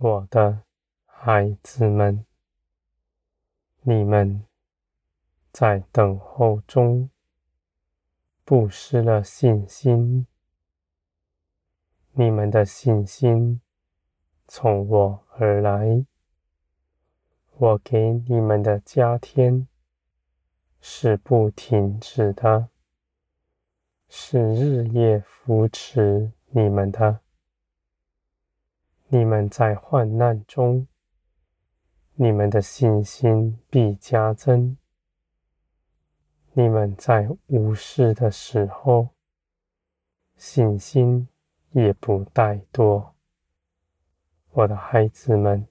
[0.00, 0.62] 我的
[1.04, 2.24] 孩子们，
[3.82, 4.44] 你们
[5.50, 7.10] 在等候中
[8.44, 10.24] 不失了信心。
[12.12, 13.60] 你们的信心
[14.46, 16.06] 从我而来，
[17.56, 19.66] 我给你们的加添
[20.80, 22.68] 是不停止的，
[24.08, 27.18] 是日夜扶持你们的。
[29.10, 30.86] 你们在患难中，
[32.14, 34.76] 你们的信心必加增；
[36.52, 39.08] 你们在无事的时候，
[40.36, 41.26] 信心
[41.70, 43.12] 也不怠惰。
[44.50, 45.66] 我的孩子们，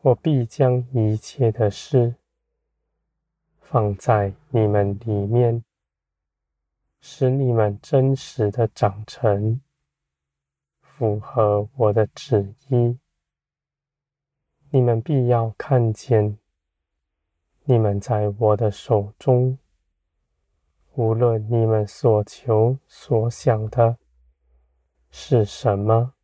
[0.00, 2.16] 我必将一切的事
[3.60, 5.62] 放在你们里面，
[7.00, 9.60] 使你们真实的长成。
[11.02, 12.96] 符合我的旨意，
[14.70, 16.38] 你们必要看见，
[17.64, 19.58] 你们在我的手中，
[20.94, 23.98] 无论你们所求所想的
[25.10, 26.14] 是什么，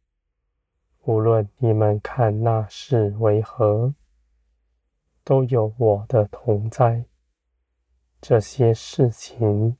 [1.06, 3.92] 无论你们看那是为何，
[5.24, 7.04] 都有我的同在。
[8.20, 9.76] 这些事情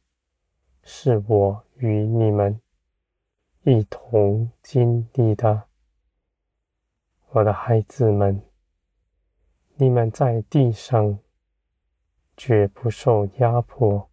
[0.82, 2.60] 是我与你们。
[3.70, 5.64] 一同经历的，
[7.33, 8.41] 我的孩子们，
[9.75, 11.19] 你们在地上
[12.34, 14.08] 绝不受压迫。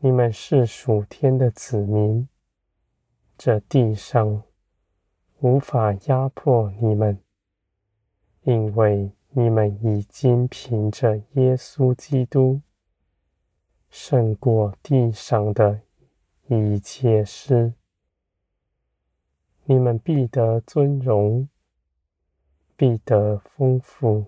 [0.00, 2.28] 你们是属天的子民，
[3.38, 4.42] 这地上
[5.38, 7.22] 无法压迫你们，
[8.42, 12.60] 因为你们已经凭着耶稣基督
[13.88, 15.80] 胜过地上的
[16.48, 17.72] 一切事。
[19.68, 21.48] 你们必得尊荣，
[22.76, 24.26] 必得丰富。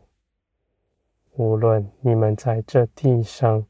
[1.34, 3.64] 无论你们在这地上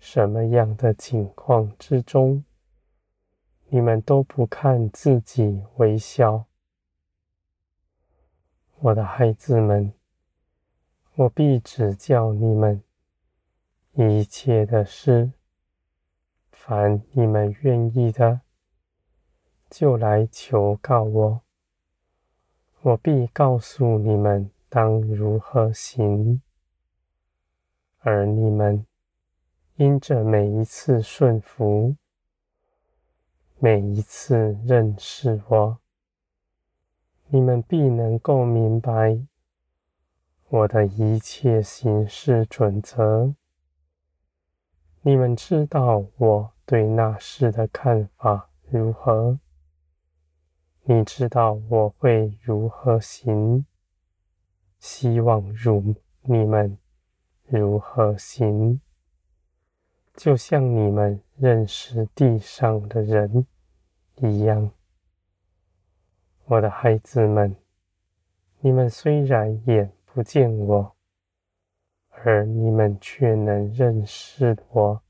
[0.00, 2.44] 什么样的情况之中，
[3.68, 6.46] 你们都不看自己为小。
[8.80, 9.92] 我的孩子们，
[11.14, 12.82] 我必指教你们
[13.92, 15.30] 一切的事，
[16.50, 18.40] 凡你们愿意的。
[19.74, 21.40] 就来求告我，
[22.82, 26.42] 我必告诉你们当如何行。
[28.00, 28.84] 而你们
[29.76, 31.96] 因着每一次顺服，
[33.58, 35.78] 每一次认识我，
[37.28, 39.18] 你们必能够明白
[40.50, 43.34] 我的一切行事准则。
[45.00, 49.38] 你们知道我对那事的看法如何。
[50.84, 53.64] 你知道我会如何行，
[54.80, 56.76] 希望如你们
[57.46, 58.80] 如何行，
[60.14, 63.46] 就像你们认识地上的人
[64.16, 64.72] 一样。
[66.46, 67.54] 我的孩子们，
[68.58, 70.96] 你们虽然眼不见我，
[72.08, 75.00] 而你们却能认识我，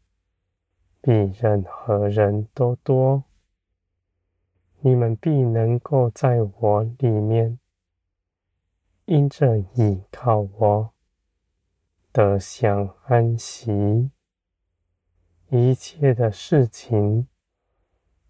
[1.00, 1.10] 比
[1.40, 3.24] 任何人都多。
[4.84, 7.60] 你们必能够在我里面，
[9.04, 10.92] 因着倚靠我，
[12.10, 14.10] 得享安息。
[15.50, 17.28] 一切的事情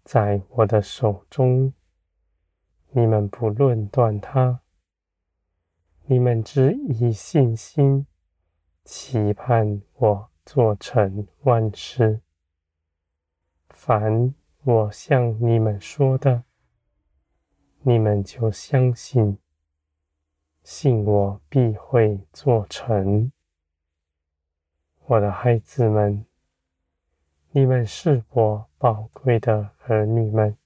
[0.03, 1.73] 在我的手中，
[2.91, 4.61] 你们不论断它，
[6.05, 8.05] 你们只以信心
[8.83, 12.21] 期盼我做成万事。
[13.69, 16.45] 凡我向你们说的，
[17.81, 19.37] 你们就相信，
[20.63, 23.29] 信我必会做成。
[25.05, 26.25] 我的孩子们，
[27.51, 30.57] 你们是我宝贵的儿女们，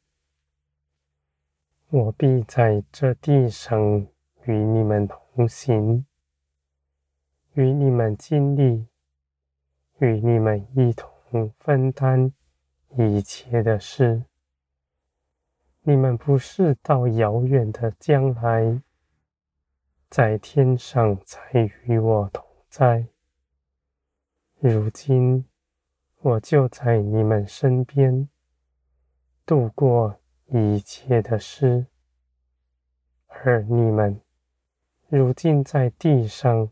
[1.89, 4.05] 我必在这地上
[4.44, 6.05] 与你们同行，
[7.53, 8.85] 与你们经历，
[9.97, 12.31] 与你们一同分担。
[12.95, 14.24] 一切的事，
[15.81, 18.81] 你们不是到遥远的将来，
[20.10, 23.07] 在天上才与我同在。
[24.60, 25.45] 如今，
[26.22, 28.28] 我就在你们身边，
[29.45, 31.86] 度过一切的事，
[33.28, 34.19] 而你们
[35.10, 36.72] 如今在地上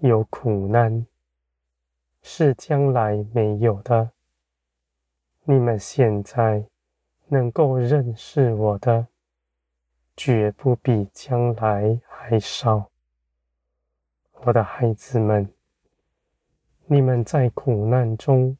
[0.00, 1.06] 有苦难，
[2.22, 4.10] 是将来没有的。
[5.44, 6.68] 你们现在
[7.26, 9.08] 能够认识我的，
[10.16, 12.92] 绝不比将来还少。
[14.44, 15.52] 我的孩子们，
[16.86, 18.56] 你们在苦难中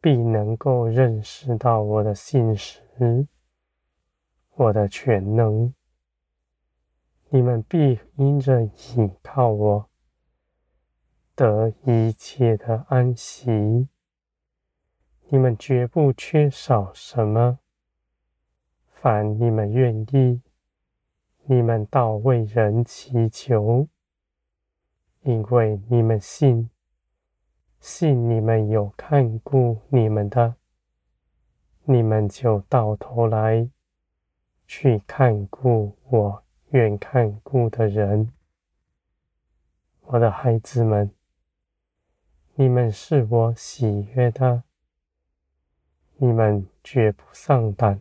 [0.00, 3.28] 必能够认识到我的信实，
[4.56, 5.72] 我的全能。
[7.28, 9.88] 你们必因着倚靠我，
[11.36, 13.86] 得一切的安息。
[15.30, 17.58] 你们绝不缺少什么。
[18.86, 20.40] 凡你们愿意，
[21.44, 23.86] 你们到为人祈求，
[25.20, 26.70] 因为你们信，
[27.78, 30.54] 信你们有看顾你们的，
[31.84, 33.68] 你们就到头来
[34.66, 36.42] 去看顾我。
[36.70, 38.30] 愿看顾的人，
[40.02, 41.10] 我的孩子们，
[42.56, 44.64] 你们是我喜悦的，
[46.20, 48.00] 你们绝不丧胆。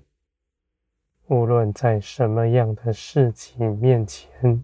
[1.28, 4.64] 无论在什么样的事情面前，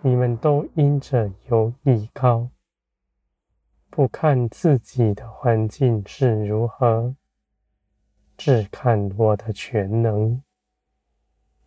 [0.00, 2.48] 你们都因着有依靠，
[3.90, 7.14] 不看自己的环境是如何，
[8.38, 10.42] 只看我的全能。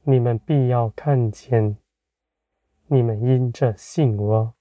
[0.01, 1.77] 你们必要看见，
[2.88, 4.56] 你们因着信我，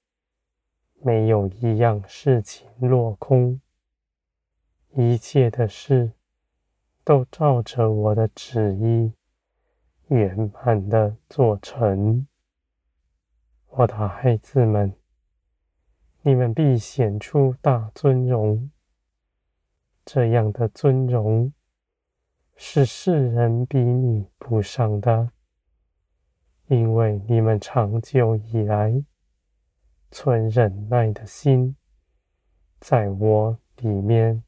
[1.00, 3.58] 没有一样事情落空，
[4.98, 6.12] 一切的事
[7.04, 9.12] 都照着我的旨意
[10.08, 12.26] 圆满的做成。
[13.66, 14.94] 我的孩子们，
[16.22, 18.70] 你们必显出大尊荣，
[20.06, 21.52] 这样的尊荣
[22.54, 25.30] 是世人比拟不上的。
[26.68, 29.04] 因为你们长久以来
[30.10, 31.76] 存忍耐的心，
[32.80, 34.42] 在我里面